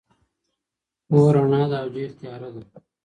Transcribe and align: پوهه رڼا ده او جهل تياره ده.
پوهه 1.07 1.29
رڼا 1.35 1.63
ده 1.71 1.77
او 1.83 1.87
جهل 1.93 2.11
تياره 2.19 2.49
ده. 2.55 2.61